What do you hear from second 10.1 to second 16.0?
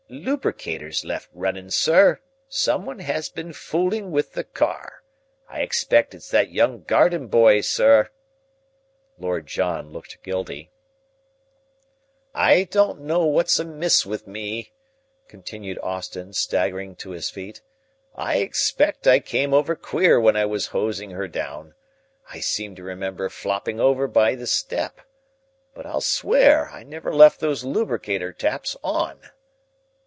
guilty. "I don't know what's amiss with me," continued